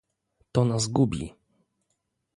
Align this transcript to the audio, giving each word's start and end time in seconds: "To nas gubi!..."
"To 0.53 0.63
nas 0.69 0.87
gubi!..." 0.95 1.27